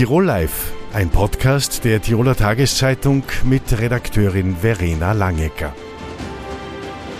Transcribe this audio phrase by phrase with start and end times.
[0.00, 5.74] Tirol Live, ein Podcast der Tiroler Tageszeitung mit Redakteurin Verena Langecker.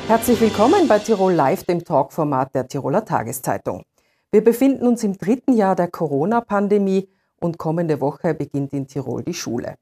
[0.08, 3.84] Herzlich willkommen bei Tirol Live, dem Talkformat der Tiroler Tageszeitung.
[4.32, 9.34] Wir befinden uns im dritten Jahr der Corona-Pandemie und kommende Woche beginnt in Tirol die
[9.34, 9.74] Schule.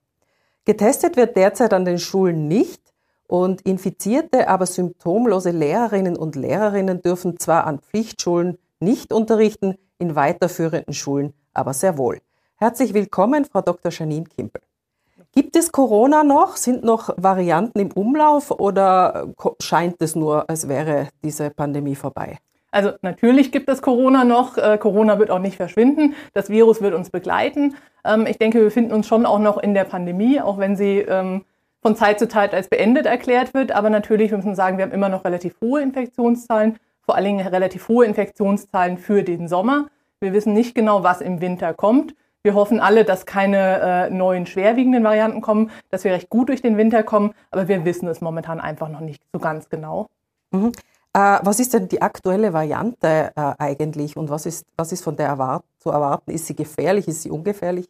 [0.64, 2.82] Getestet wird derzeit an den Schulen nicht
[3.28, 10.94] und infizierte, aber symptomlose Lehrerinnen und Lehrerinnen dürfen zwar an Pflichtschulen nicht unterrichten, in weiterführenden
[10.94, 12.18] Schulen aber sehr wohl.
[12.60, 13.92] Herzlich willkommen, Frau Dr.
[13.92, 14.60] Janine Kimpel.
[15.32, 16.56] Gibt es Corona noch?
[16.56, 19.28] Sind noch Varianten im Umlauf oder
[19.62, 22.38] scheint es nur, als wäre diese Pandemie vorbei?
[22.72, 24.58] Also natürlich gibt es Corona noch.
[24.58, 26.16] Äh, Corona wird auch nicht verschwinden.
[26.32, 27.76] Das Virus wird uns begleiten.
[28.04, 30.98] Ähm, ich denke, wir befinden uns schon auch noch in der Pandemie, auch wenn sie
[30.98, 31.44] ähm,
[31.80, 33.70] von Zeit zu Zeit als beendet erklärt wird.
[33.70, 37.46] Aber natürlich, wir müssen sagen, wir haben immer noch relativ hohe Infektionszahlen, vor allen Dingen
[37.46, 39.86] relativ hohe Infektionszahlen für den Sommer.
[40.18, 42.16] Wir wissen nicht genau, was im Winter kommt.
[42.48, 46.62] Wir hoffen alle, dass keine äh, neuen schwerwiegenden Varianten kommen, dass wir recht gut durch
[46.62, 50.06] den Winter kommen, aber wir wissen es momentan einfach noch nicht so ganz genau.
[50.50, 50.72] Mhm.
[51.12, 55.14] Äh, was ist denn die aktuelle Variante äh, eigentlich und was ist, was ist von
[55.14, 56.30] der erwart zu erwarten?
[56.30, 57.86] Ist sie gefährlich, ist sie ungefährlich?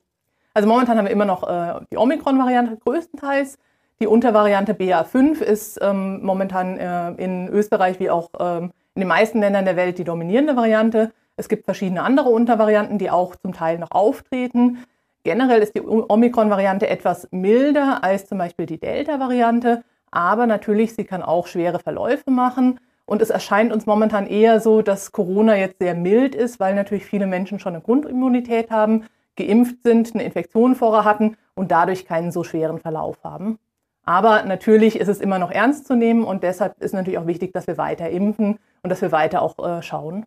[0.55, 3.59] Also momentan haben wir immer noch äh, die Omikron-Variante größtenteils.
[4.00, 9.39] Die Untervariante BA5 ist ähm, momentan äh, in Österreich wie auch ähm, in den meisten
[9.39, 11.12] Ländern der Welt die dominierende Variante.
[11.39, 14.84] Es gibt verschiedene andere Untervarianten, die auch zum Teil noch auftreten.
[15.22, 21.22] Generell ist die Omikron-Variante etwas milder als zum Beispiel die Delta-Variante, aber natürlich, sie kann
[21.22, 22.81] auch schwere Verläufe machen.
[23.05, 27.06] Und es erscheint uns momentan eher so, dass Corona jetzt sehr mild ist, weil natürlich
[27.06, 29.05] viele Menschen schon eine Grundimmunität haben,
[29.36, 33.59] geimpft sind, eine Infektion vorher hatten und dadurch keinen so schweren Verlauf haben.
[34.05, 37.53] Aber natürlich ist es immer noch ernst zu nehmen und deshalb ist natürlich auch wichtig,
[37.53, 40.27] dass wir weiter impfen und dass wir weiter auch äh, schauen.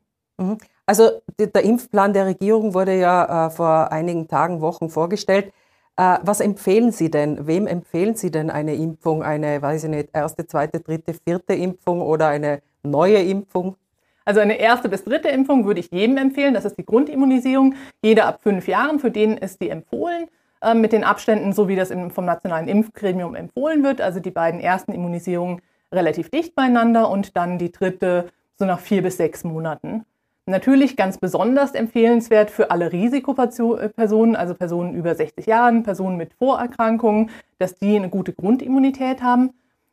[0.92, 5.53] Also der Impfplan der Regierung wurde ja äh, vor einigen Tagen, Wochen vorgestellt.
[5.95, 7.48] Äh, was empfehlen Sie denn?
[7.48, 9.23] Wem empfehlen Sie denn eine Impfung?
[9.23, 13.77] Eine, weiß ich nicht, erste, zweite, dritte, vierte Impfung oder eine neue Impfung?
[14.26, 16.54] Also eine erste bis dritte Impfung würde ich jedem empfehlen.
[16.54, 17.76] Das ist die Grundimmunisierung.
[18.04, 20.27] Jeder ab fünf Jahren, für den ist die empfohlen.
[20.61, 24.02] Äh, mit den Abständen, so wie das vom Nationalen Impfgremium empfohlen wird.
[24.02, 28.27] Also die beiden ersten Immunisierungen relativ dicht beieinander und dann die dritte
[28.60, 30.04] so nach vier bis sechs Monaten.
[30.52, 37.30] Natürlich ganz besonders empfehlenswert für alle Risikopersonen, also Personen über 60 Jahren, Personen mit Vorerkrankungen,
[37.58, 39.52] dass die eine gute Grundimmunität haben.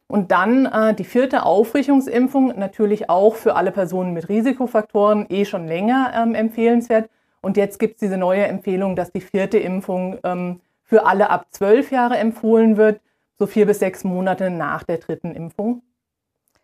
[0.09, 5.69] Und dann äh, die vierte Auffrischungsimpfung, natürlich auch für alle Personen mit Risikofaktoren, eh schon
[5.69, 7.09] länger ähm, empfehlenswert.
[7.41, 11.47] Und jetzt gibt es diese neue Empfehlung, dass die vierte Impfung ähm, für alle ab
[11.51, 13.01] zwölf Jahre empfohlen wird,
[13.39, 15.83] so vier bis sechs Monate nach der dritten Impfung.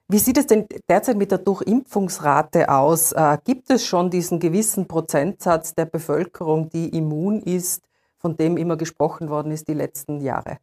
[0.07, 3.13] Wie sieht es denn derzeit mit der Durchimpfungsrate aus?
[3.13, 7.83] Äh, gibt es schon diesen gewissen Prozentsatz der Bevölkerung, die immun ist,
[8.19, 10.59] von dem immer gesprochen worden ist die letzten Jahre?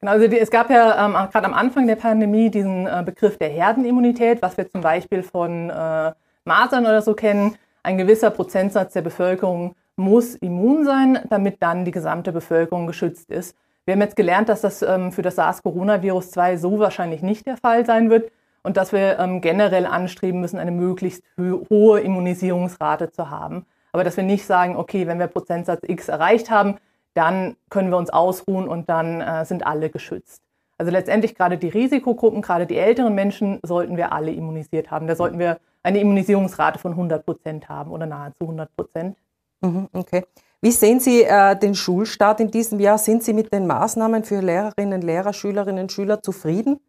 [0.00, 3.50] Genau, also es gab ja ähm, gerade am Anfang der Pandemie diesen äh, Begriff der
[3.50, 6.12] Herdenimmunität, was wir zum Beispiel von äh,
[6.46, 7.56] Masern oder so kennen.
[7.82, 13.56] Ein gewisser Prozentsatz der Bevölkerung muss immun sein, damit dann die gesamte Bevölkerung geschützt ist.
[13.84, 17.58] Wir haben jetzt gelernt, dass das ähm, für das SARS-Coronavirus 2 so wahrscheinlich nicht der
[17.58, 18.30] Fall sein wird
[18.66, 23.64] und dass wir ähm, generell anstreben müssen, eine möglichst hohe Immunisierungsrate zu haben.
[23.92, 26.78] Aber dass wir nicht sagen, okay, wenn wir Prozentsatz X erreicht haben,
[27.14, 30.42] dann können wir uns ausruhen und dann äh, sind alle geschützt.
[30.78, 35.06] Also letztendlich gerade die Risikogruppen, gerade die älteren Menschen, sollten wir alle immunisiert haben.
[35.06, 39.16] Da sollten wir eine Immunisierungsrate von 100 Prozent haben oder nahezu 100 Prozent.
[39.60, 40.24] Mhm, okay.
[40.60, 42.98] Wie sehen Sie äh, den Schulstart in diesem Jahr?
[42.98, 46.80] Sind Sie mit den Maßnahmen für Lehrerinnen, Lehrer, Schülerinnen, Schüler zufrieden?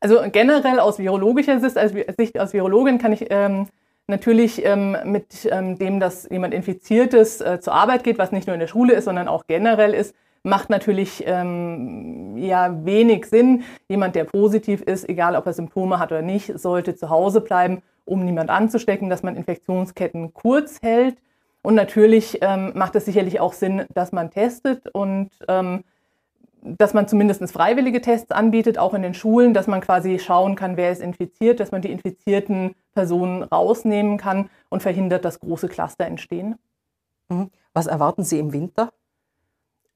[0.00, 3.66] Also generell aus virologischer Sicht, als Sicht als Virologin kann ich ähm,
[4.06, 8.54] natürlich ähm, mit ähm, dem, dass jemand Infiziertes äh, zur Arbeit geht, was nicht nur
[8.54, 13.64] in der Schule ist, sondern auch generell ist, macht natürlich ähm, ja wenig Sinn.
[13.88, 17.82] Jemand, der positiv ist, egal ob er Symptome hat oder nicht, sollte zu Hause bleiben,
[18.04, 21.16] um niemand anzustecken, dass man Infektionsketten kurz hält.
[21.62, 25.84] Und natürlich ähm, macht es sicherlich auch Sinn, dass man testet und ähm,
[26.76, 30.76] dass man zumindest freiwillige Tests anbietet, auch in den Schulen, dass man quasi schauen kann,
[30.76, 36.04] wer ist infiziert, dass man die infizierten Personen rausnehmen kann und verhindert, dass große Cluster
[36.04, 36.56] entstehen.
[37.28, 37.50] Mhm.
[37.72, 38.90] Was erwarten Sie im Winter?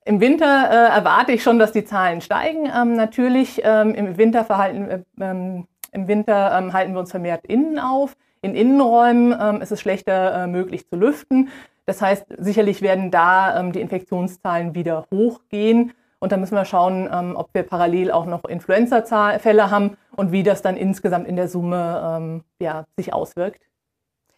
[0.04, 2.68] Im Winter äh, erwarte ich schon, dass die Zahlen steigen.
[2.74, 7.46] Ähm, natürlich ähm, im Winter, verhalten, äh, ähm, im Winter ähm, halten wir uns vermehrt
[7.46, 8.16] innen auf.
[8.40, 11.50] In Innenräumen ähm, ist es schlechter äh, möglich zu lüften.
[11.86, 15.92] Das heißt, sicherlich werden da ähm, die Infektionszahlen wieder hochgehen.
[16.22, 20.44] Und dann müssen wir schauen, ähm, ob wir parallel auch noch Influenza-Fälle haben und wie
[20.44, 23.60] das dann insgesamt in der Summe ähm, ja, sich auswirkt.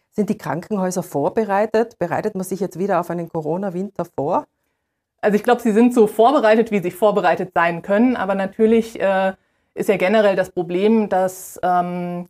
[0.09, 1.99] Sind die Krankenhäuser vorbereitet?
[1.99, 4.47] Bereitet man sich jetzt wieder auf einen Corona-Winter vor?
[5.21, 8.15] Also ich glaube, sie sind so vorbereitet, wie sie vorbereitet sein können.
[8.15, 9.33] Aber natürlich äh,
[9.75, 12.29] ist ja generell das Problem, dass ähm,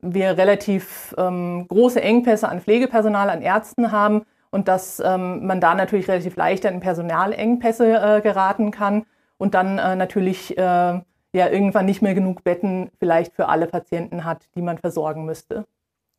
[0.00, 5.74] wir relativ ähm, große Engpässe an Pflegepersonal, an Ärzten haben und dass ähm, man da
[5.74, 9.06] natürlich relativ leicht in Personalengpässe äh, geraten kann
[9.36, 11.02] und dann äh, natürlich äh, ja
[11.32, 15.66] irgendwann nicht mehr genug Betten vielleicht für alle Patienten hat, die man versorgen müsste.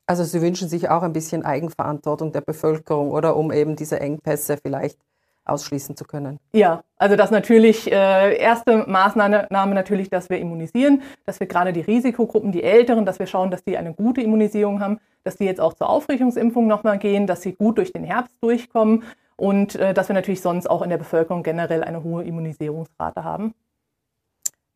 [0.08, 4.58] Also Sie wünschen sich auch ein bisschen Eigenverantwortung der Bevölkerung oder um eben diese Engpässe
[4.58, 5.00] vielleicht
[5.46, 6.40] ausschließen zu können.
[6.54, 11.82] Ja, also das natürlich äh, erste Maßnahme natürlich, dass wir immunisieren, dass wir gerade die
[11.82, 15.62] Risikogruppen, die Älteren, dass wir schauen, dass die eine gute Immunisierung haben, dass die jetzt
[15.62, 19.04] auch zur Auffrischungsimpfung nochmal gehen, dass sie gut durch den Herbst durchkommen
[19.36, 23.54] und äh, dass wir natürlich sonst auch in der Bevölkerung generell eine hohe Immunisierungsrate haben.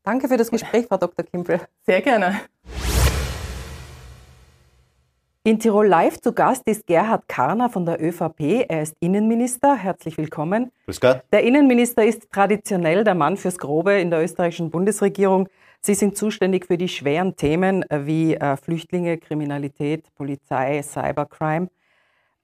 [0.04, 1.25] Danke für das Gespräch, Frau Dr.
[1.25, 1.62] Kimpel.
[1.86, 2.42] Sehr gerne.
[5.45, 8.66] In Tirol Live zu Gast ist Gerhard Karner von der ÖVP.
[8.69, 9.75] Er ist Innenminister.
[9.75, 10.72] Herzlich willkommen.
[10.86, 11.22] Grüß Gott.
[11.34, 15.50] Der Innenminister ist traditionell der Mann fürs Grobe in der österreichischen Bundesregierung.
[15.81, 21.68] Sie sind zuständig für die schweren Themen wie äh, Flüchtlinge, Kriminalität, Polizei, Cybercrime.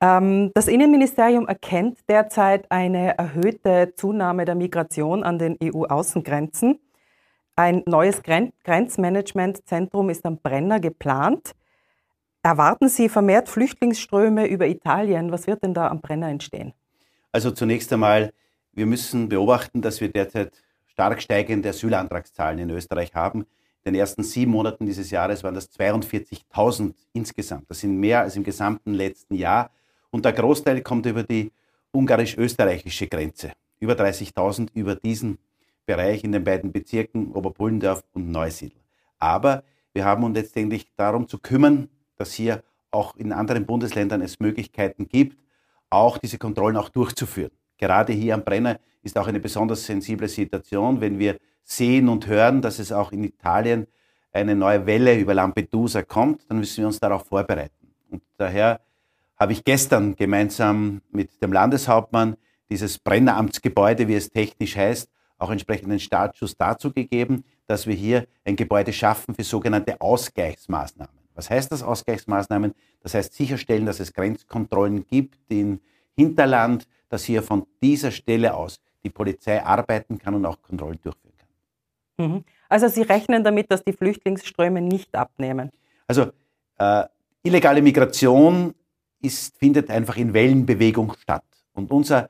[0.01, 6.81] Ähm, das Innenministerium erkennt derzeit eine erhöhte Zunahme der Migration an den EU-Außengrenzen.
[7.55, 11.55] Ein neues Gren Grenzmanagementzentrum ist am Brenner geplant.
[12.41, 15.31] Erwarten Sie vermehrt Flüchtlingsströme über Italien?
[15.31, 16.73] Was wird denn da am Brenner entstehen?
[17.33, 18.31] Also zunächst einmal,
[18.71, 20.53] wir müssen beobachten, dass wir derzeit
[20.87, 23.41] stark steigende Asylantragszahlen in Österreich haben.
[23.83, 27.69] In den ersten sieben Monaten dieses Jahres waren das 42.000 insgesamt.
[27.69, 29.71] Das sind mehr als im gesamten letzten Jahr.
[30.09, 31.51] Und der Großteil kommt über die
[31.91, 33.51] ungarisch-österreichische Grenze.
[33.79, 35.39] Über 30.000 über diesen
[35.85, 38.77] Bereich in den beiden Bezirken Oberpullendorf und Neusiedl.
[39.17, 39.63] Aber
[39.93, 45.07] wir haben uns letztendlich darum zu kümmern, dass hier auch in anderen Bundesländern es Möglichkeiten
[45.07, 45.37] gibt,
[45.89, 47.51] auch diese Kontrollen auch durchzuführen.
[47.77, 52.61] Gerade hier am Brenner ist auch eine besonders sensible Situation, wenn wir sehen und hören,
[52.61, 53.87] dass es auch in Italien
[54.31, 57.93] eine neue Welle über Lampedusa kommt, dann müssen wir uns darauf vorbereiten.
[58.11, 58.81] Und daher
[59.37, 62.35] habe ich gestern gemeinsam mit dem Landeshauptmann
[62.69, 68.55] dieses Brenneramtsgebäude, wie es technisch heißt, auch entsprechenden Startschuss dazu gegeben, dass wir hier ein
[68.55, 71.18] Gebäude schaffen für sogenannte Ausgleichsmaßnahmen.
[71.39, 72.75] Was heißt das Ausgleichsmaßnahmen?
[73.01, 75.79] Das heißt sicherstellen, dass es Grenzkontrollen gibt im
[76.17, 81.33] Hinterland, dass hier von dieser Stelle aus die Polizei arbeiten kann und auch Kontrollen durchführen
[81.37, 82.27] kann.
[82.27, 82.43] Mhm.
[82.67, 85.71] Also Sie rechnen damit, dass die Flüchtlingsströme nicht abnehmen?
[86.07, 86.31] Also
[86.77, 87.05] äh,
[87.41, 88.75] illegale Migration
[89.21, 91.45] ist, findet einfach in Wellenbewegung statt.
[91.71, 92.29] Und unser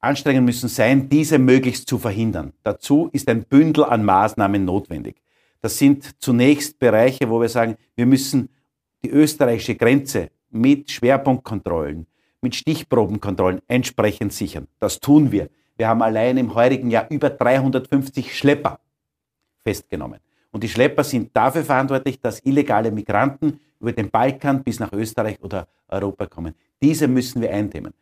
[0.00, 2.52] Anstrengungen müssen sein, diese möglichst zu verhindern.
[2.62, 5.23] Dazu ist ein Bündel an Maßnahmen notwendig.
[5.64, 8.50] Das sind zunächst Bereiche, wo wir sagen, wir müssen
[9.02, 12.06] die österreichische Grenze mit Schwerpunktkontrollen,
[12.42, 14.68] mit Stichprobenkontrollen entsprechend sichern.
[14.78, 15.48] Das tun wir.
[15.78, 18.78] Wir haben allein im heurigen Jahr über 350 Schlepper
[19.62, 20.20] festgenommen.
[20.50, 25.38] Und die Schlepper sind dafür verantwortlich, dass illegale Migranten über den Balkan bis nach Österreich
[25.40, 26.54] oder Europa kommen.
[26.82, 27.94] Diese müssen wir eindämmen.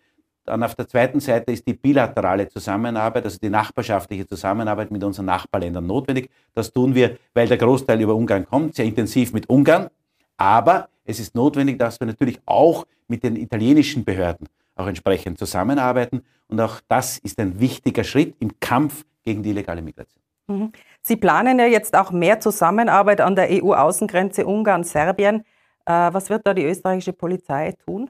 [0.44, 5.27] Dann auf der zweiten Seite ist die bilaterale Zusammenarbeit, also die nachbarschaftliche Zusammenarbeit mit unseren
[5.27, 6.31] Nachbarländern notwendig.
[6.55, 9.89] Das tun wir, weil der Großteil über Ungarn kommt, sehr intensiv mit Ungarn.
[10.37, 16.25] Aber es ist notwendig, dass wir natürlich auch mit den italienischen Behörden auch entsprechend zusammenarbeiten.
[16.49, 20.22] Und auch das ist ein wichtiger Schritt im Kampf gegen die illegale Migration.
[20.49, 20.72] Mhm.
[21.03, 25.44] Sie planen ja jetzt auch mehr Zusammenarbeit an der EU-Außengrenze Ungarn-Serbien.
[25.84, 28.08] Äh, was wird da die österreichische Polizei tun?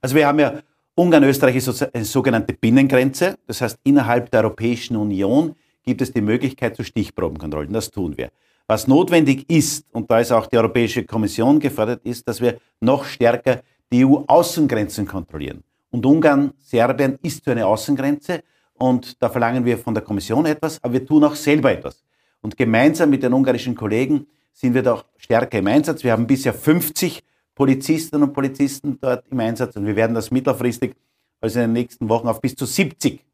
[0.00, 0.54] Also wir haben ja
[0.98, 3.36] Ungarn-Österreich ist eine sogenannte Binnengrenze.
[3.46, 7.70] Das heißt, innerhalb der Europäischen Union gibt es die Möglichkeit zu Stichprobenkontrollen.
[7.70, 8.30] Das tun wir.
[8.66, 13.04] Was notwendig ist, und da ist auch die Europäische Kommission gefordert, ist, dass wir noch
[13.04, 13.60] stärker
[13.92, 15.62] die EU-Außengrenzen kontrollieren.
[15.90, 20.82] Und Ungarn, Serbien ist so eine Außengrenze und da verlangen wir von der Kommission etwas,
[20.82, 22.02] aber wir tun auch selber etwas.
[22.40, 26.02] Und gemeinsam mit den ungarischen Kollegen sind wir da stärker im Einsatz.
[26.02, 27.22] Wir haben bisher 50
[27.56, 30.94] Polizistinnen und Polizisten dort im Einsatz und wir werden das mittelfristig,
[31.40, 33.24] also in den nächsten Wochen, auf bis zu 70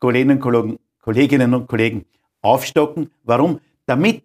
[0.00, 2.06] Kolleginnen und Kollegen, Kolleginnen und Kollegen
[2.40, 3.10] aufstocken.
[3.22, 3.60] Warum?
[3.84, 4.24] Damit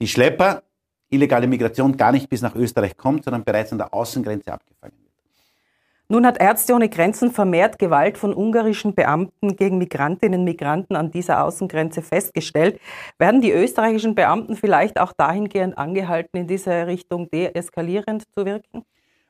[0.00, 0.62] die Schlepper,
[1.10, 5.09] illegale Migration gar nicht bis nach Österreich kommt, sondern bereits an der Außengrenze abgefangen wird.
[6.12, 11.12] Nun hat Ärzte ohne Grenzen vermehrt Gewalt von ungarischen Beamten gegen Migrantinnen und Migranten an
[11.12, 12.80] dieser Außengrenze festgestellt.
[13.16, 18.82] Werden die österreichischen Beamten vielleicht auch dahingehend angehalten, in diese Richtung deeskalierend zu wirken?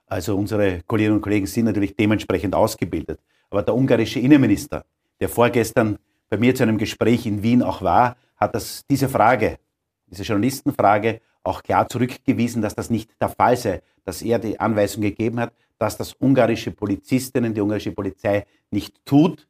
[0.06, 3.20] Also unsere Kolleginnen und Kollegen sind natürlich dementsprechend ausgebildet.
[3.50, 4.86] Aber der ungarische Innenminister,
[5.20, 5.98] der vorgestern
[6.30, 9.58] bei mir zu einem Gespräch in Wien auch war, hat das, diese Frage,
[10.06, 15.02] diese Journalistenfrage auch klar zurückgewiesen, dass das nicht der Fall sei, dass er die Anweisung
[15.02, 19.48] gegeben hat, dass das ungarische Polizistinnen, die ungarische Polizei nicht tut.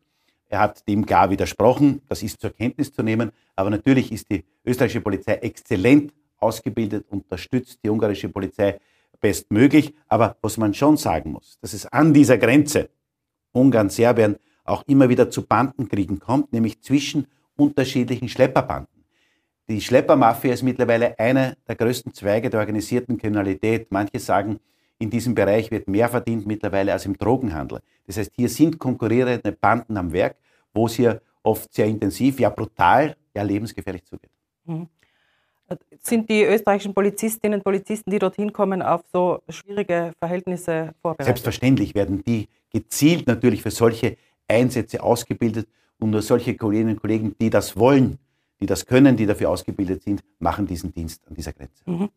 [0.48, 2.02] Er hat dem klar widersprochen.
[2.08, 3.32] Das ist zur Kenntnis zu nehmen.
[3.56, 8.78] Aber natürlich ist die österreichische Polizei exzellent ausgebildet, unterstützt die ungarische Polizei
[9.20, 9.92] bestmöglich.
[10.06, 12.90] Aber was man schon sagen muss, dass es an dieser Grenze
[13.50, 19.04] Ungarn-Serbien auch immer wieder zu Bandenkriegen kommt, nämlich zwischen unterschiedlichen Schlepperbanden.
[19.68, 23.90] Die Schleppermafia ist mittlerweile einer der größten Zweige der organisierten Kriminalität.
[23.90, 24.60] Manche sagen,
[25.00, 27.80] in diesem Bereich wird mehr verdient mittlerweile als im Drogenhandel.
[28.06, 30.36] Das heißt, hier sind konkurrierende Banden am Werk,
[30.74, 34.30] wo es hier oft sehr intensiv, ja brutal, ja lebensgefährlich zugeht.
[34.66, 34.88] Mhm.
[36.02, 41.26] Sind die österreichischen Polizistinnen und Polizisten, die dorthin kommen, auf so schwierige Verhältnisse vorbereitet?
[41.26, 44.16] Selbstverständlich werden die gezielt natürlich für solche
[44.48, 48.18] Einsätze ausgebildet und nur solche Kolleginnen und Kollegen, die das wollen,
[48.60, 51.82] die das können, die dafür ausgebildet sind, machen diesen Dienst an dieser Grenze.
[51.86, 52.10] Mhm.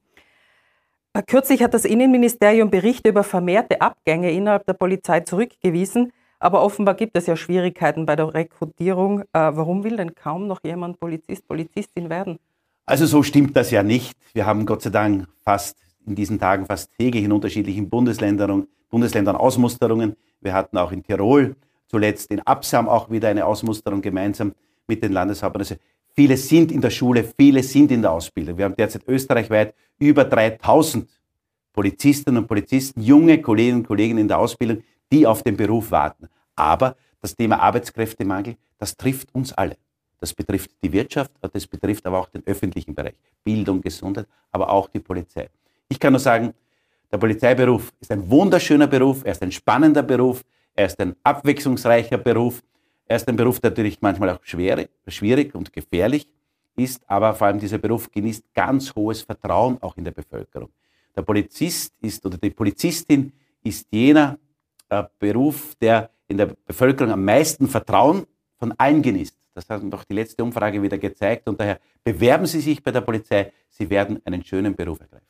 [1.22, 6.12] Kürzlich hat das Innenministerium Berichte über vermehrte Abgänge innerhalb der Polizei zurückgewiesen.
[6.40, 9.22] Aber offenbar gibt es ja Schwierigkeiten bei der Rekrutierung.
[9.22, 12.40] Äh, warum will denn kaum noch jemand Polizist, Polizistin werden?
[12.86, 14.18] Also so stimmt das ja nicht.
[14.34, 19.36] Wir haben Gott sei Dank fast in diesen Tagen fast täglich in unterschiedlichen Bundesländern, Bundesländern
[19.36, 20.16] Ausmusterungen.
[20.42, 21.56] Wir hatten auch in Tirol
[21.88, 24.54] zuletzt in Absam auch wieder eine Ausmusterung gemeinsam
[24.88, 25.78] mit den Landeshauptmann.
[26.16, 28.58] Viele sind in der Schule, viele sind in der Ausbildung.
[28.58, 31.10] Wir haben derzeit österreichweit über 3000
[31.74, 36.28] Polizistinnen und Polizisten, junge Kolleginnen und Kollegen in der Ausbildung, die auf den Beruf warten.
[36.56, 39.78] Aber das Thema Arbeitskräftemangel, das trifft uns alle.
[40.20, 44.88] Das betrifft die Wirtschaft, das betrifft aber auch den öffentlichen Bereich, Bildung, Gesundheit, aber auch
[44.88, 45.50] die Polizei.
[45.90, 46.54] Ich kann nur sagen,
[47.12, 50.44] der Polizeiberuf ist ein wunderschöner Beruf, er ist ein spannender Beruf,
[50.76, 52.62] er ist ein abwechslungsreicher Beruf.
[53.06, 56.28] Er ist ein Beruf, der natürlich manchmal auch schwer, schwierig und gefährlich
[56.76, 60.70] ist, aber vor allem dieser Beruf genießt ganz hohes Vertrauen auch in der Bevölkerung.
[61.16, 63.34] Der Polizist ist oder die Polizistin
[63.64, 64.40] ist jener
[64.90, 68.26] äh, Beruf, der in der Bevölkerung am meisten Vertrauen
[68.58, 69.38] von allen genießt.
[69.54, 73.02] Das hat doch die letzte Umfrage wieder gezeigt und daher bewerben Sie sich bei der
[73.02, 73.52] Polizei.
[73.70, 75.28] Sie werden einen schönen Beruf ergreifen.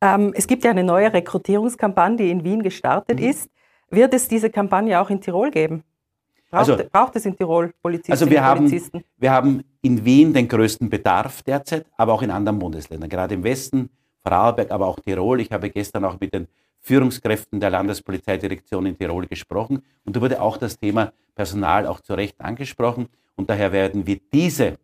[0.00, 3.26] Ähm, es gibt ja eine neue Rekrutierungskampagne, die in Wien gestartet mhm.
[3.26, 3.50] ist.
[3.90, 5.84] Wird es diese Kampagne auch in Tirol geben?
[6.50, 9.04] Braucht, also, braucht es in Tirol Polizistinnen also wir haben, Polizisten?
[9.18, 13.08] Wir haben in Wien den größten Bedarf derzeit, aber auch in anderen Bundesländern.
[13.08, 13.88] Gerade im Westen,
[14.22, 15.40] Vorarlberg, aber auch Tirol.
[15.40, 16.48] Ich habe gestern auch mit den
[16.80, 22.14] Führungskräften der Landespolizeidirektion in Tirol gesprochen und da wurde auch das Thema Personal auch zu
[22.14, 23.08] Recht angesprochen.
[23.36, 24.78] Und daher werden wir diese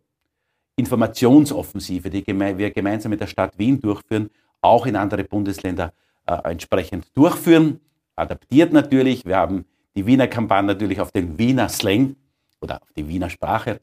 [0.77, 4.29] Informationsoffensive, die wir gemeinsam mit der Stadt Wien durchführen,
[4.61, 5.91] auch in andere Bundesländer
[6.27, 7.79] äh, entsprechend durchführen.
[8.15, 9.25] Adaptiert natürlich.
[9.25, 9.65] Wir haben
[9.97, 12.15] die Wiener Kampagne natürlich auf den Wiener Slang
[12.61, 13.81] oder auf die Wiener Sprache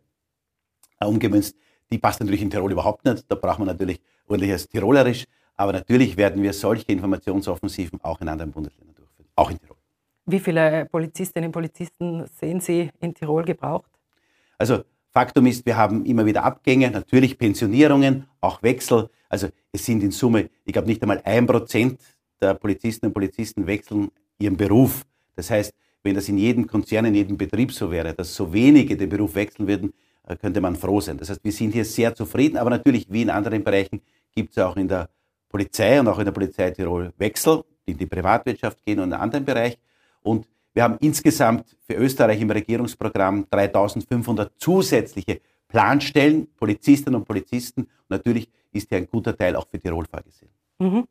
[1.00, 1.56] äh, umgemünzt.
[1.90, 3.24] Die passt natürlich in Tirol überhaupt nicht.
[3.28, 5.24] Da braucht man natürlich ordentliches Tirolerisch.
[5.56, 9.76] Aber natürlich werden wir solche Informationsoffensiven auch in anderen Bundesländern durchführen, auch in Tirol.
[10.26, 13.90] Wie viele Polizistinnen und Polizisten sehen Sie in Tirol gebraucht?
[14.56, 19.10] Also Faktum ist, wir haben immer wieder Abgänge, natürlich Pensionierungen, auch Wechsel.
[19.28, 22.00] Also es sind in Summe, ich glaube nicht einmal ein Prozent
[22.40, 25.04] der Polizistinnen und Polizisten wechseln ihren Beruf.
[25.34, 25.72] Das heißt,
[26.04, 29.34] wenn das in jedem Konzern, in jedem Betrieb so wäre, dass so wenige den Beruf
[29.34, 29.92] wechseln würden,
[30.26, 31.18] äh, könnte man froh sein.
[31.18, 34.00] Das heißt, wir sind hier sehr zufrieden, aber natürlich, wie in anderen Bereichen,
[34.32, 35.08] gibt es auch in der
[35.48, 39.12] Polizei und auch in der Polizei Tirol Wechsel, die in die Privatwirtschaft gehen und in
[39.14, 39.78] einen anderen Bereich.
[40.22, 47.82] Und wir haben insgesamt für Österreich im Regierungsprogramm 3500 zusätzliche Planstellen, Polizistinnen und Polizisten.
[47.82, 50.50] Und natürlich ist hier ein guter Teil auch für Tirol vorgesehen.
[50.80, 51.06] Mhm.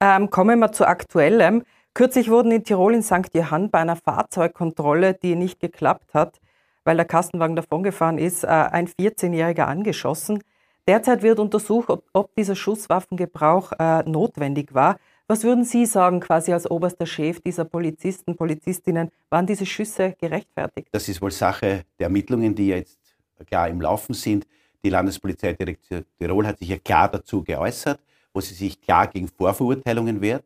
[0.00, 1.64] Ähm, kommen wir zu aktuellem.
[1.94, 3.34] Kürzlich wurden in Tirol in St.
[3.34, 6.40] Johann bei einer Fahrzeugkontrolle, die nicht geklappt hat,
[6.84, 10.42] weil der Kastenwagen davongefahren ist, äh, ein 14-Jähriger angeschossen.
[10.86, 14.96] Derzeit wird untersucht, ob, ob dieser Schusswaffengebrauch äh, notwendig war.
[15.26, 20.88] Was würden Sie sagen, quasi als oberster Chef dieser Polizisten, Polizistinnen, waren diese Schüsse gerechtfertigt?
[20.92, 22.98] Das ist wohl Sache der Ermittlungen, die jetzt
[23.46, 24.46] klar im Laufen sind.
[24.82, 28.00] Die Landespolizeidirektion Tirol hat sich ja klar dazu geäußert,
[28.32, 30.44] wo sie sich klar gegen Vorverurteilungen wehrt.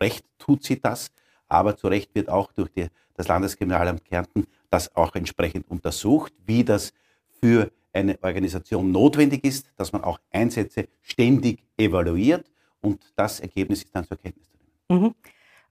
[0.00, 1.10] Recht tut sie das,
[1.48, 6.64] aber zu Recht wird auch durch die, das Landeskriminalamt Kärnten das auch entsprechend untersucht, wie
[6.64, 6.92] das
[7.40, 12.50] für eine Organisation notwendig ist, dass man auch Einsätze ständig evaluiert
[12.80, 14.56] und das Ergebnis ist dann zur Kenntnis zu
[14.88, 15.04] nehmen.
[15.04, 15.14] Mhm.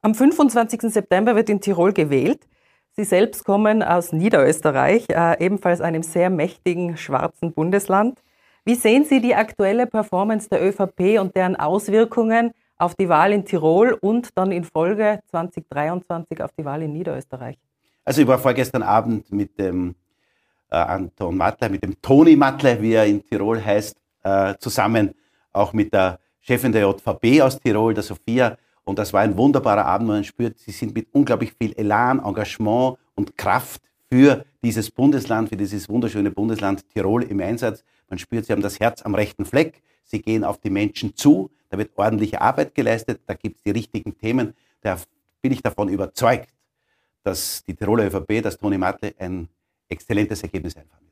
[0.01, 0.81] Am 25.
[0.93, 2.47] September wird in Tirol gewählt.
[2.91, 8.19] Sie selbst kommen aus Niederösterreich, äh, ebenfalls einem sehr mächtigen schwarzen Bundesland.
[8.65, 13.45] Wie sehen Sie die aktuelle Performance der ÖVP und deren Auswirkungen auf die Wahl in
[13.45, 17.57] Tirol und dann in Folge 2023 auf die Wahl in Niederösterreich?
[18.05, 19.95] Also ich war vorgestern Abend mit dem
[20.69, 25.13] äh, Anton Mattler, mit dem Toni Mattler, wie er in Tirol heißt, äh, zusammen
[25.51, 28.57] auch mit der Chefin der JVB aus Tirol, der Sophia.
[28.83, 30.07] Und das war ein wunderbarer Abend.
[30.07, 35.57] Man spürt, sie sind mit unglaublich viel Elan, Engagement und Kraft für dieses Bundesland, für
[35.57, 37.83] dieses wunderschöne Bundesland Tirol im Einsatz.
[38.09, 39.81] Man spürt, sie haben das Herz am rechten Fleck.
[40.05, 41.49] Sie gehen auf die Menschen zu.
[41.69, 43.21] Da wird ordentliche Arbeit geleistet.
[43.25, 44.53] Da gibt es die richtigen Themen.
[44.81, 44.97] Da
[45.41, 46.49] bin ich davon überzeugt,
[47.23, 49.49] dass die Tiroler ÖVP, dass Toni Matle ein
[49.89, 51.07] exzellentes Ergebnis einfahren wird.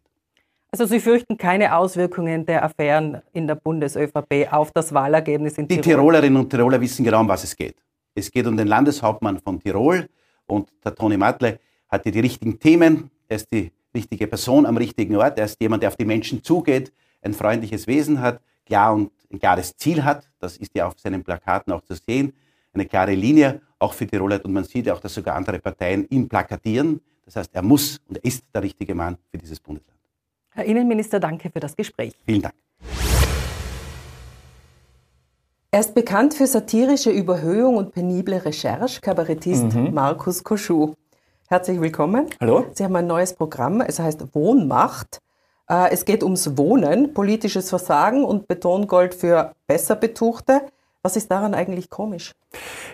[0.72, 5.82] Also Sie fürchten keine Auswirkungen der Affären in der Bundes-ÖVP auf das Wahlergebnis in Tirol?
[5.82, 7.76] Die Tirolerinnen und Tiroler wissen genau, um was es geht.
[8.14, 10.10] Es geht um den Landeshauptmann von Tirol
[10.46, 11.60] und der Toni Matle
[11.90, 13.12] hatte die richtigen Themen.
[13.28, 15.38] Er ist die richtige Person am richtigen Ort.
[15.38, 19.40] Er ist jemand, der auf die Menschen zugeht, ein freundliches Wesen hat, klar und ein
[19.40, 20.30] klares Ziel hat.
[20.40, 22.34] Das ist ja auf seinen Plakaten auch zu sehen.
[22.74, 24.34] Eine klare Linie, auch für Tirol.
[24.44, 27.02] Und man sieht ja auch, dass sogar andere Parteien ihn plakatieren.
[27.26, 30.00] Das heißt, er muss und er ist der richtige Mann für dieses Bundesland.
[30.52, 32.14] Herr Innenminister, danke für das Gespräch.
[32.26, 32.56] Vielen Dank.
[35.72, 39.94] Er ist bekannt für satirische Überhöhung und penible Recherche, Kabarettist mhm.
[39.94, 40.94] Markus Koschuh.
[41.50, 42.28] Herzlich willkommen.
[42.40, 42.66] Hallo.
[42.74, 45.20] Sie haben ein neues Programm, es heißt Wohnmacht.
[45.70, 50.62] Äh, es geht ums Wohnen, politisches Versagen und Betongold für besser Betuchte.
[51.04, 52.32] Was ist daran eigentlich komisch?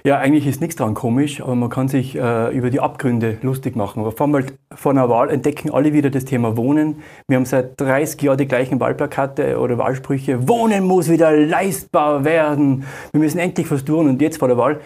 [0.04, 3.78] Ja, eigentlich ist nichts daran komisch, aber man kann sich äh, über die Abgründe lustig
[3.78, 4.04] machen.
[4.04, 7.04] Auf einmal vor einer Wahl entdecken alle wieder das Thema Wohnen.
[7.30, 10.48] Wir haben seit 30 Jahren die gleichen Wahlplakate oder Wahlsprüche.
[10.50, 12.84] Wohnen muss wieder leistbar werden.
[13.14, 14.10] Wir müssen endlich was tun.
[14.10, 14.82] Und jetzt vor der Wahl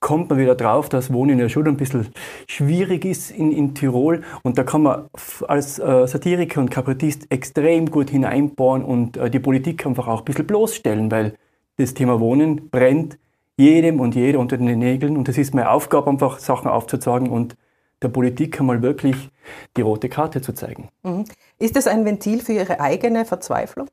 [0.00, 2.08] kommt man wieder drauf, dass Wohnen ja schon ein bisschen
[2.46, 4.22] schwierig ist in, in Tirol.
[4.42, 5.08] Und da kann man
[5.46, 10.24] als äh, Satiriker und Kabarettist extrem gut hineinbauen und äh, die Politik einfach auch ein
[10.24, 11.34] bisschen bloßstellen, weil
[11.76, 13.18] das Thema Wohnen brennt
[13.56, 15.18] jedem und jeder unter den Nägeln.
[15.18, 17.56] Und es ist meine Aufgabe, einfach Sachen aufzuzeigen und
[18.02, 19.28] der Politik einmal wirklich
[19.76, 20.88] die rote Karte zu zeigen.
[21.02, 21.24] Mhm.
[21.58, 23.88] Ist das ein Ventil für Ihre eigene Verzweiflung?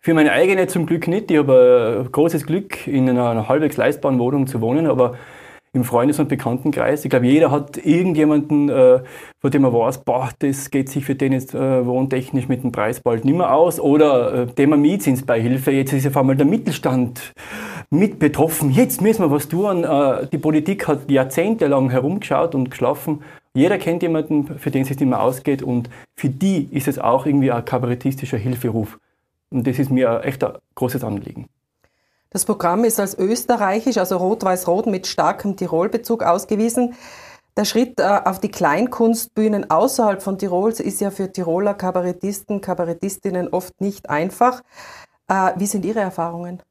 [0.00, 1.30] Für meine eigene zum Glück nicht.
[1.30, 5.16] Ich habe großes Glück, in einer halbwegs leistbaren Wohnung zu wohnen, aber
[5.74, 7.04] im Freundes- und Bekanntenkreis.
[7.04, 9.00] Ich glaube, jeder hat irgendjemanden, äh,
[9.40, 12.72] von dem er weiß, boah, das geht sich für den jetzt äh, wohntechnisch mit dem
[12.72, 13.80] Preis bald nicht mehr aus.
[13.80, 15.70] Oder äh, dem Mietzinsbeihilfe.
[15.70, 17.32] Jetzt ist auf einmal der Mittelstand
[17.88, 18.70] mit betroffen.
[18.70, 19.84] Jetzt müssen wir was tun.
[19.84, 23.22] Äh, die Politik hat jahrzehntelang herumgeschaut und geschlafen.
[23.54, 25.62] Jeder kennt jemanden, für den es nicht mehr ausgeht.
[25.62, 28.98] Und für die ist es auch irgendwie ein kabarettistischer Hilferuf.
[29.50, 31.48] Und das ist mir echt ein großes Anliegen.
[32.32, 36.94] Das Programm ist als österreichisch, also rot-weiß-rot mit starkem Tirolbezug ausgewiesen.
[37.58, 43.48] Der Schritt äh, auf die Kleinkunstbühnen außerhalb von Tirols ist ja für Tiroler Kabarettisten, Kabarettistinnen
[43.48, 44.62] oft nicht einfach.
[45.28, 46.62] Äh, wie sind Ihre Erfahrungen?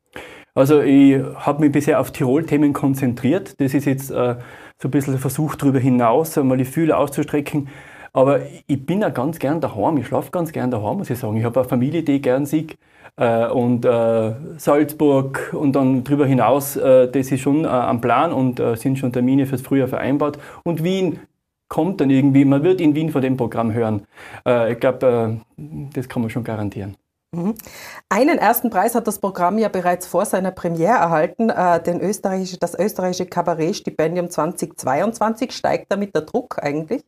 [0.55, 3.61] Also ich habe mich bisher auf Tirol-Themen konzentriert.
[3.61, 4.37] Das ist jetzt äh,
[4.81, 7.69] so ein bisschen der Versuch darüber hinaus, einmal die Fühler auszustrecken.
[8.11, 9.97] Aber ich bin ja ganz gern daheim.
[9.97, 11.37] Ich schlafe ganz gern daheim, muss ich sagen.
[11.37, 12.77] Ich habe eine Familie, die ich gern sieht
[13.17, 18.31] äh, und äh, Salzburg und dann darüber hinaus, äh, das ist schon äh, am Plan
[18.31, 20.39] und äh, sind schon Termine fürs Frühjahr vereinbart.
[20.63, 21.19] Und Wien
[21.67, 24.07] kommt dann irgendwie, man wird in Wien von dem Programm hören.
[24.45, 25.39] Äh, ich glaube,
[25.93, 26.95] das kann man schon garantieren.
[27.33, 27.55] Mhm.
[28.09, 31.49] Einen ersten Preis hat das Programm ja bereits vor seiner Premiere erhalten,
[31.85, 35.53] den österreichische, das österreichische Kabarettstipendium 2022.
[35.53, 37.03] Steigt damit der Druck eigentlich?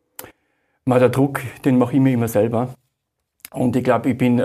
[0.85, 2.69] Mal der Druck, den mache ich mir immer selber.
[3.51, 4.39] Und ich glaube, ich bin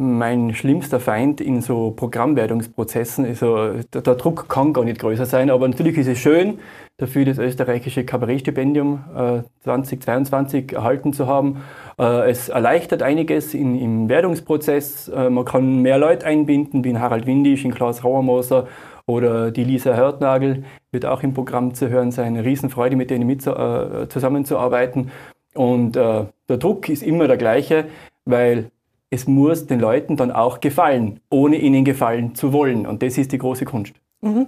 [0.00, 3.24] mein schlimmster Feind in so Programmwertungsprozessen.
[3.26, 6.58] Also, der, der, Druck kann gar nicht größer sein, aber natürlich ist es schön,
[6.96, 11.62] dafür das österreichische Kabarettstipendium äh, 2022 erhalten zu haben.
[11.98, 15.08] Äh, es erleichtert einiges in, im Wertungsprozess.
[15.08, 18.66] Äh, man kann mehr Leute einbinden, wie in Harald Windisch, in Klaus Rauermoser
[19.06, 22.36] oder die Lisa Hörtnagel wird auch im Programm zu hören sein.
[22.36, 25.10] Eine Riesenfreude, mit denen mit, äh, zusammenzuarbeiten.
[25.54, 27.86] Und äh, der Druck ist immer der gleiche,
[28.24, 28.70] weil
[29.10, 32.86] es muss den Leuten dann auch gefallen, ohne ihnen gefallen zu wollen.
[32.86, 33.92] Und das ist die große Kunst.
[34.20, 34.46] Mhm.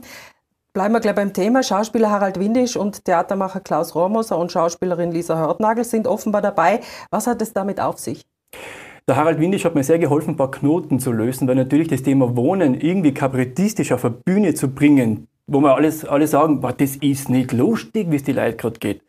[0.73, 1.63] Bleiben wir gleich beim Thema.
[1.63, 6.81] Schauspieler Harald Windisch und Theatermacher Klaus Rohrmoser und Schauspielerin Lisa Hörtnagel sind offenbar dabei.
[7.11, 8.25] Was hat es damit auf sich?
[9.09, 12.03] Der Harald Windisch hat mir sehr geholfen, ein paar Knoten zu lösen, weil natürlich das
[12.03, 16.97] Thema Wohnen irgendwie kabarettistisch auf eine Bühne zu bringen, wo wir alles, alle sagen, das
[16.97, 19.03] ist nicht lustig, wie es die Leute gerade geht.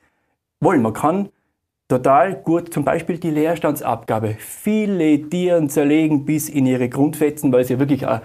[0.59, 1.29] Wollen, man kann
[1.87, 4.35] total gut, zum Beispiel die Leerstandsabgabe.
[4.39, 8.21] Viele Tieren zerlegen bis in ihre Grundfetzen, weil es ja wirklich ein,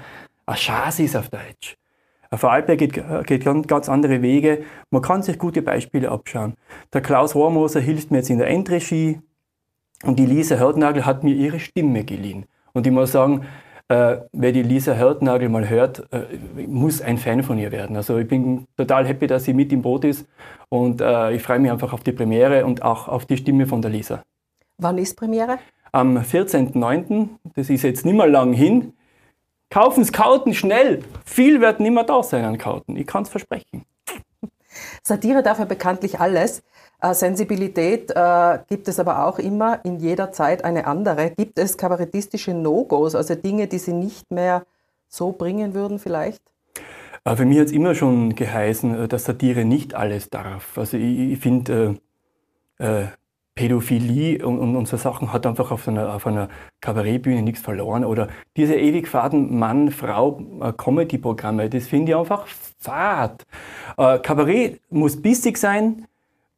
[0.55, 1.77] Schaß ist auf Deutsch.
[2.31, 4.65] Vorarlberg geht, geht ganz andere Wege.
[4.91, 6.55] Man kann sich gute Beispiele abschauen.
[6.93, 9.21] Der Klaus Rohrmoser hilft mir jetzt in der Endregie
[10.05, 12.47] und die Lisa Hörtnagel hat mir ihre Stimme geliehen.
[12.73, 13.47] Und ich muss sagen,
[13.89, 17.97] äh, wer die Lisa Hörtnagel mal hört, äh, muss ein Fan von ihr werden.
[17.97, 20.27] Also ich bin total happy, dass sie mit im Boot ist
[20.69, 23.81] und äh, ich freue mich einfach auf die Premiere und auch auf die Stimme von
[23.81, 24.23] der Lisa.
[24.77, 25.59] Wann ist Premiere?
[25.91, 28.93] Am 14.09., das ist jetzt nicht mehr lang hin.
[29.71, 31.03] Kaufen Sie Karten schnell!
[31.25, 33.85] Viel wird nicht mehr da sein an Karten, ich kann es versprechen.
[35.03, 36.63] Satire darf ja bekanntlich alles.
[37.01, 41.31] Äh, Sensibilität äh, gibt es aber auch immer in jeder Zeit eine andere.
[41.31, 44.65] Gibt es kabarettistische No-Gos, also Dinge, die Sie nicht mehr
[45.09, 46.43] so bringen würden vielleicht?
[47.25, 50.77] Äh, für mich hat es immer schon geheißen, äh, dass Satire nicht alles darf.
[50.77, 51.99] Also ich, ich finde,
[52.81, 53.07] äh, äh,
[53.55, 56.49] Pädophilie und, und, und, so Sachen hat einfach auf einer, auf einer
[56.81, 58.05] Kabarettbühne nichts verloren.
[58.05, 62.47] Oder diese ewig faden Mann-Frau-Comedy-Programme, das finde ich einfach
[62.79, 63.45] fad.
[63.97, 66.07] Äh, Kabarett muss bissig sein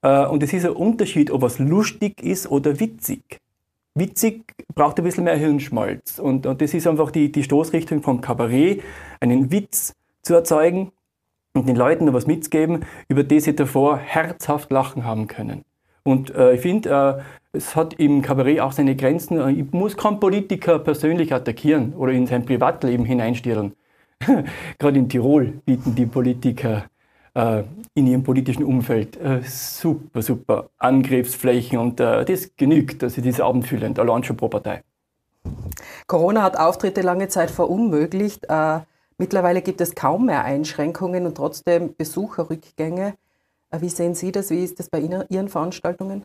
[0.03, 3.41] und es ist ein Unterschied, ob es lustig ist oder witzig.
[3.95, 6.19] Witzig braucht ein bisschen mehr Hirnschmalz.
[6.19, 8.83] Und, und das ist einfach die, die Stoßrichtung vom Kabarett,
[9.21, 10.93] einen Witz zu erzeugen
[11.55, 15.65] und den Leuten was mitzugeben, über die sie davor herzhaft lachen haben können.
[16.03, 19.39] Und äh, ich finde, äh, es hat im Kabarett auch seine Grenzen.
[19.39, 23.75] Äh, ich muss keinen Politiker persönlich attackieren oder in sein Privatleben hineinstirren.
[24.79, 26.90] Gerade in Tirol bieten die Politiker äh,
[27.35, 33.45] in ihrem politischen Umfeld äh, super, super Angriffsflächen und äh, das genügt, dass sie diese
[33.45, 34.83] Abend fühlen, allein schon pro Partei.
[36.07, 38.47] Corona hat Auftritte lange Zeit verunmöglicht.
[39.17, 43.15] Mittlerweile gibt es kaum mehr Einschränkungen und trotzdem Besucherrückgänge.
[43.79, 44.51] Wie sehen Sie das?
[44.51, 46.25] Wie ist das bei Ihnen, Ihren Veranstaltungen?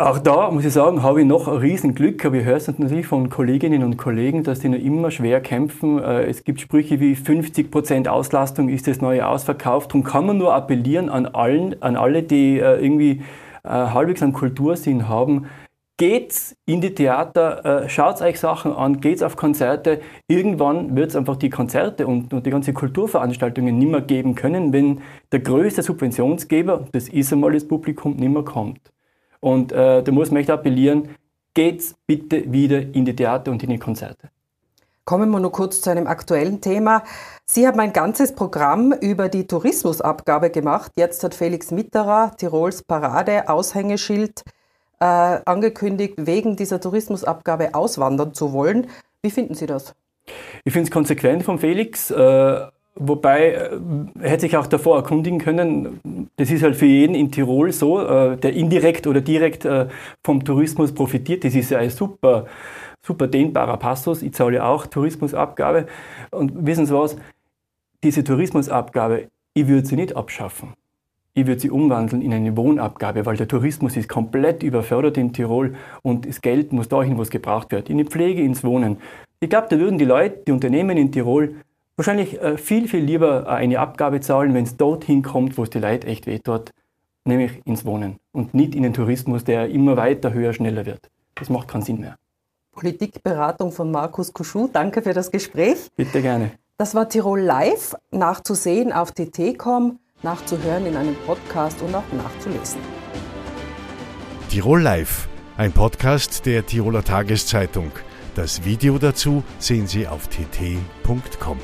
[0.00, 3.06] Auch da muss ich sagen, habe ich noch ein Riesenglück, aber ich höre es natürlich
[3.06, 5.98] von Kolleginnen und Kollegen, dass die noch immer schwer kämpfen.
[6.02, 9.90] Äh, es gibt Sprüche wie 50 Prozent Auslastung ist das neue ausverkauft.
[9.90, 13.20] Darum kann man nur appellieren an allen, an alle, die äh, irgendwie
[13.62, 15.48] äh, halbwegs einen Kultursinn haben.
[15.98, 20.00] Geht's in die Theater, schaut euch Sachen an, geht's auf Konzerte.
[20.28, 24.72] Irgendwann wird es einfach die Konzerte und, und die ganzen Kulturveranstaltungen nicht mehr geben können,
[24.72, 28.89] wenn der größte Subventionsgeber, das ist einmal das Publikum, nicht mehr kommt.
[29.40, 31.16] Und äh, da muss man echt appellieren,
[31.54, 34.28] geht's bitte wieder in die Theater und in die Konzerte.
[35.04, 37.02] Kommen wir nur kurz zu einem aktuellen Thema.
[37.44, 40.92] Sie haben ein ganzes Programm über die Tourismusabgabe gemacht.
[40.96, 44.44] Jetzt hat Felix Mitterer, Tirols Parade, Aushängeschild,
[45.00, 48.88] äh, angekündigt, wegen dieser Tourismusabgabe auswandern zu wollen.
[49.22, 49.94] Wie finden Sie das?
[50.64, 52.10] Ich finde es konsequent von Felix.
[52.10, 52.66] Äh,
[53.02, 53.70] Wobei, äh,
[54.20, 58.36] hätte sich auch davor erkundigen können, das ist halt für jeden in Tirol so, äh,
[58.36, 59.88] der indirekt oder direkt äh,
[60.22, 61.44] vom Tourismus profitiert.
[61.44, 62.46] Das ist ja ein super,
[63.00, 64.20] super dehnbarer Passus.
[64.20, 65.86] Ich zahle ja auch Tourismusabgabe.
[66.30, 67.16] Und wissen Sie was?
[68.04, 70.74] Diese Tourismusabgabe, ich würde sie nicht abschaffen.
[71.32, 75.74] Ich würde sie umwandeln in eine Wohnabgabe, weil der Tourismus ist komplett überfördert in Tirol
[76.02, 78.98] und das Geld muss dahin, wo es gebraucht wird, in die Pflege, ins Wohnen.
[79.38, 81.54] Ich glaube, da würden die Leute, die Unternehmen in Tirol
[82.00, 85.70] wahrscheinlich äh, viel, viel lieber äh, eine Abgabe zahlen, wenn es dorthin kommt, wo es
[85.70, 86.70] die Leute echt wehtut,
[87.26, 91.10] nämlich ins Wohnen und nicht in den Tourismus, der immer weiter, höher, schneller wird.
[91.34, 92.16] Das macht keinen Sinn mehr.
[92.72, 94.68] Politikberatung von Markus Kuschu.
[94.72, 95.88] Danke für das Gespräch.
[95.94, 96.52] Bitte gerne.
[96.78, 102.80] Das war Tirol Live, nachzusehen auf tt.com, nachzuhören in einem Podcast und auch nachzulesen.
[104.48, 107.92] Tirol Live, ein Podcast der Tiroler Tageszeitung.
[108.34, 111.58] Das Video dazu sehen Sie auf tt.com.